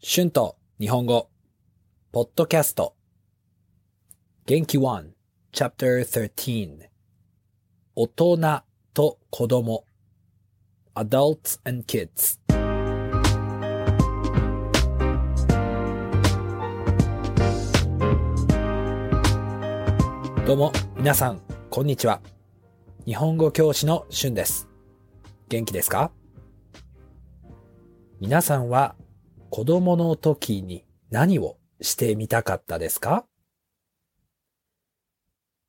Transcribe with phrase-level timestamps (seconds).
[0.00, 1.28] 春と日本語、
[2.12, 2.94] ポッドキャスト、
[4.46, 5.08] 元気1、
[5.52, 6.86] Chapter 13
[7.96, 8.62] 大人
[8.94, 9.84] と子供。
[10.94, 12.38] Adults and Kids
[20.46, 21.40] どうも、皆さん、
[21.70, 22.20] こんにちは。
[23.04, 24.68] 日本語教師の春です。
[25.48, 26.12] 元気ですか？
[28.20, 28.94] 皆さんは
[29.50, 33.24] 子供の時に何をしてみたかったですか？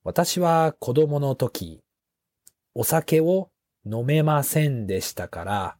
[0.03, 1.81] 私は子供の時、
[2.75, 3.51] お酒を
[3.85, 5.77] 飲めませんでしたから、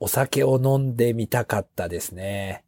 [0.00, 2.64] お酒を飲んでみたかったですね。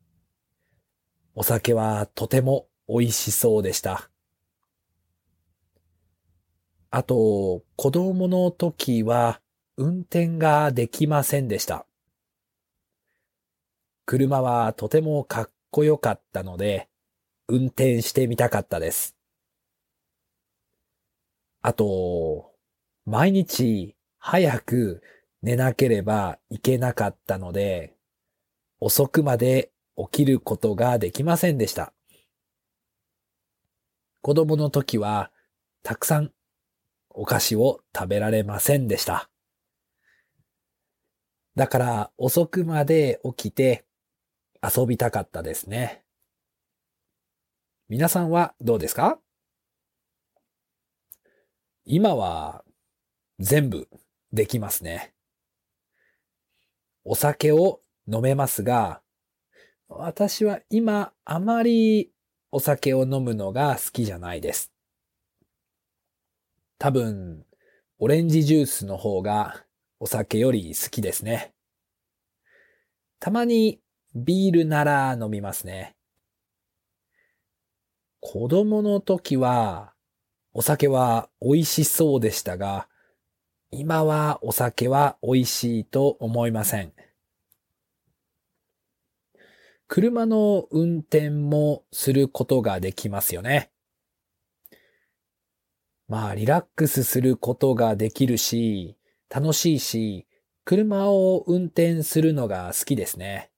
[1.34, 4.10] お酒はとても美味しそうでした。
[6.91, 9.41] あと、子供の時は
[9.77, 11.86] 運転ができませんでした。
[14.06, 16.88] 車はとてもかっこよかったので、
[17.48, 19.17] 運転してみたかったです。
[21.61, 22.53] あと、
[23.05, 25.03] 毎日早く
[25.42, 27.97] 寝なければいけなかったので、
[28.78, 31.92] 遅くまで起きることができませんでした。
[34.23, 35.33] 子供の時は
[35.83, 36.30] たくさん
[37.11, 39.28] お菓子を食べられませんでした。
[41.56, 43.86] だから遅くまで起きて
[44.62, 46.02] 遊びたかったですね。
[47.88, 49.20] 皆さんはどうですか？
[51.84, 52.64] 今は
[53.38, 53.88] 全部
[54.32, 55.14] できますね。
[57.04, 57.80] お酒を
[58.12, 59.00] 飲めますが、
[59.88, 62.10] 私は今あまり
[62.50, 64.72] お酒を飲むのが好きじゃないです。
[66.78, 67.46] 多分、
[67.98, 69.64] オレンジジュースの方が
[70.00, 71.54] お酒より好きですね。
[73.20, 73.80] たまに
[74.19, 75.95] ビールなら飲みますね。
[78.20, 79.92] 子供の時は
[80.55, 82.89] お酒は美味しそうでしたが、
[83.70, 86.95] 今はお酒は美味しいと思いません。
[89.86, 93.70] 車の運転もすることができますよね。
[96.08, 98.96] まあ、リラックスすることができるし、
[99.29, 100.27] 楽しいし、
[100.64, 103.51] 車を運転するのが好きですね。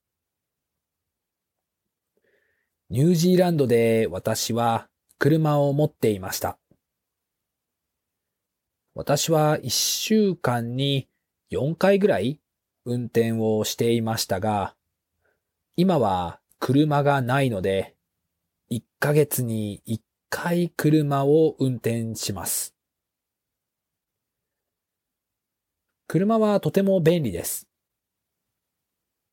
[2.91, 4.87] ニュージーランドで私は
[5.19, 6.57] 車を持っていました。
[8.95, 11.07] 私は一週間に
[11.51, 12.41] 4回ぐらい
[12.85, 14.75] 運転をしていましたが、
[15.75, 17.95] 今は車がないので、
[18.71, 19.99] 1ヶ月に1
[20.31, 22.73] 回車を運転します。
[26.07, 27.67] 車はとても便利です。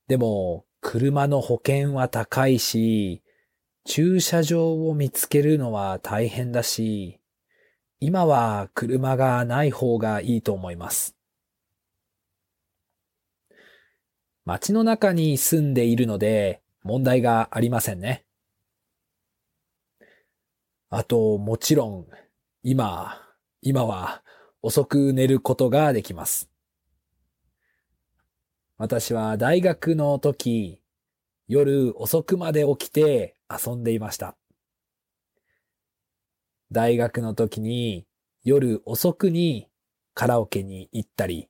[0.09, 3.23] でも、車の保険は高いし、
[3.87, 7.21] 駐車場を見つけるのは大変だし、
[8.01, 11.17] 今は車がない方がいいと思います。
[14.45, 18.27] 街の中に住んでいるので問題がありませんね。
[20.91, 22.07] あと、もちろん、
[22.65, 23.23] 今、
[23.63, 24.25] 今は
[24.63, 26.51] 遅く寝ることができます。
[28.79, 30.83] 私は大学の時、
[31.47, 34.37] 夜遅くまで起きて遊んでいました。
[36.73, 38.07] 大学の時に
[38.43, 39.69] 夜遅くに
[40.15, 41.49] カラオケに行ったり、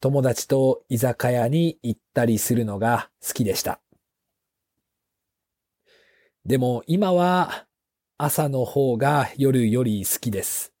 [0.00, 3.80] 友達と居酒屋に行ったりするのが好きでした。
[6.44, 7.66] でも今は
[8.18, 10.72] 朝の方が夜より好きです。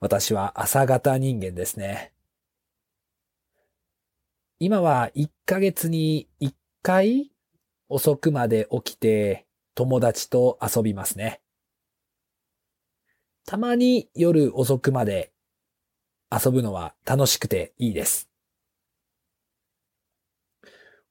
[0.00, 2.12] 私は朝型人間ですね。
[4.58, 6.52] 今は1ヶ月に1
[6.82, 7.32] 回
[7.90, 11.40] 遅くまで起きて友達と遊びますね。
[13.44, 15.32] たまに夜遅くまで
[16.30, 18.30] 遊ぶのは楽しくていいです。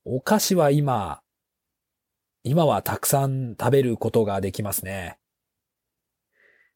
[0.06, 1.22] お菓子は今、
[2.44, 5.20] 今はたくさん食べることができますね。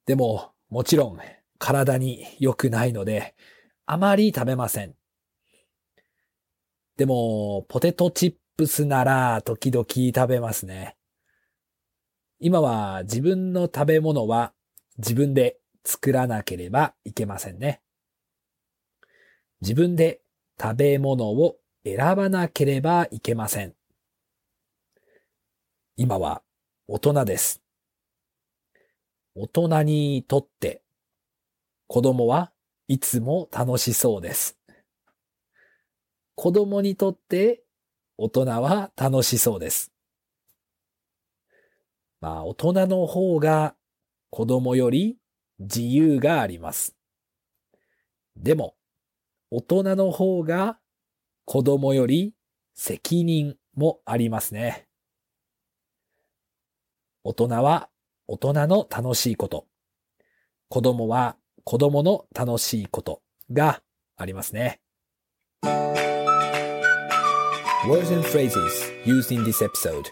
[0.06, 1.19] でも、もちろん
[1.57, 3.36] 体に良くないので、
[3.86, 4.95] あまり食べません。
[6.98, 10.95] でも、ポテトチッププスなら時々食べますね。
[12.39, 14.53] 今は自分の食べ物は
[14.97, 17.81] 自分で作らなければいけませんね。
[19.61, 20.21] 自分で
[20.61, 23.73] 食べ物を選ばなければいけません。
[25.97, 26.44] 今は
[26.88, 27.61] 大人です。
[29.35, 30.83] 大人にとって
[31.88, 32.51] 子供は
[32.88, 34.59] いつも楽しそうです。
[36.35, 37.62] 子供にとって
[38.25, 39.92] 大人は楽しそうです。
[42.22, 43.75] まあ、大人の方が
[44.30, 45.18] 子供より
[45.60, 46.96] 自由があります。
[48.38, 48.75] でも、
[49.52, 50.80] 大人の方が
[51.44, 52.34] 子供より
[52.74, 54.88] 責任もありますね。
[57.25, 57.90] 大人は
[58.28, 59.68] 大人の楽しいこと。
[60.70, 61.36] 子供は
[61.66, 63.22] 子供の楽しいこと
[63.52, 63.81] が
[64.16, 64.80] ありますね。
[67.85, 70.09] Words and phrases used in this episode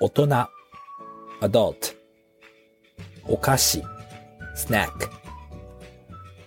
[0.00, 0.48] 大人
[1.40, 1.96] adult
[3.26, 3.82] お菓子
[4.54, 4.90] snack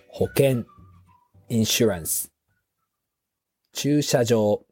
[0.06, 0.64] 保険
[1.48, 2.30] insurance
[3.72, 4.64] 駐車場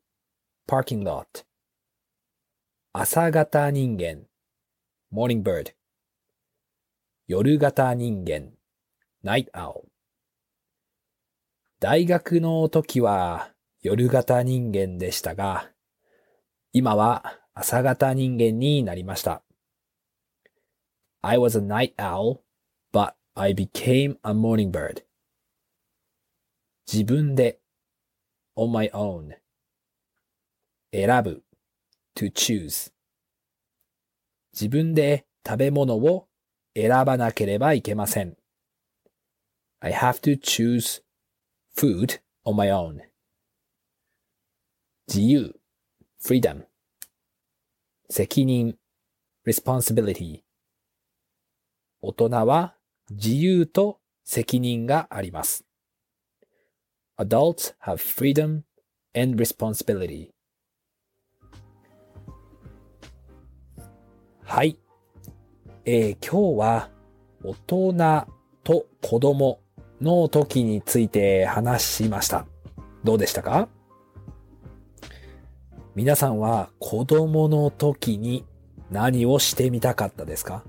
[0.68, 1.44] parking lot
[2.92, 4.28] 朝型人間
[5.12, 5.72] morning bird
[7.26, 8.52] 夜型人間
[9.24, 9.82] night owl
[11.80, 13.50] 大学の時は
[13.80, 15.70] 夜型人間でしたが、
[16.72, 19.42] 今は朝型人間になりました。
[21.22, 22.40] I was a night owl,
[22.92, 25.04] but I became a morning bird.
[26.90, 27.60] 自分で
[28.56, 29.36] on my own
[30.92, 31.44] 選ぶ
[32.16, 32.90] to choose
[34.52, 36.26] 自分で食べ物を
[36.74, 38.36] 選ばなければいけません。
[39.80, 41.02] I have to choose
[41.76, 43.07] food on my own.
[45.18, 45.52] 自由
[46.22, 46.62] freedom
[48.08, 48.76] 責任
[49.44, 50.44] responsibility
[52.00, 52.76] 大人は
[53.10, 55.64] 自由と責任があります。
[57.18, 58.62] Adults have freedom
[59.12, 60.28] and responsibility.
[64.44, 64.78] はい。
[65.84, 66.90] えー、今日は
[67.42, 68.28] 大人
[68.62, 69.58] と子供
[70.00, 72.46] の時について話しました。
[73.02, 73.68] どうでしたか
[75.98, 78.44] 皆さんは子供の時に
[78.88, 80.62] 何をしてみたかったですか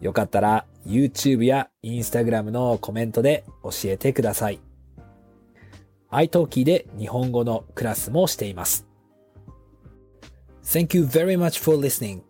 [0.00, 4.60] よかったら YouTube や Instagram のコメントで教えてください。
[6.12, 8.86] iTalki で日本語のクラスもしています。
[10.62, 12.22] Thank you very much for listening.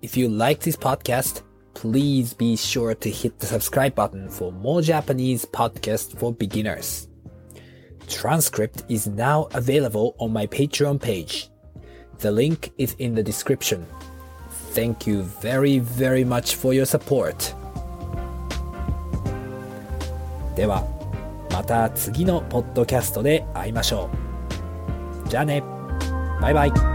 [0.00, 1.42] If you like this podcast,
[1.74, 7.15] please be sure to hit the subscribe button for more Japanese podcasts for beginners.
[8.07, 11.49] transcript is now available on my Patreon page.
[12.19, 13.85] The link is in the description.
[14.73, 17.55] Thank you very, very much for your support.
[20.55, 20.85] では、
[21.51, 24.09] また次のポッドキャストで会いましょ
[25.25, 25.29] う。
[25.29, 25.63] じゃあね。
[26.41, 26.94] バイバイ。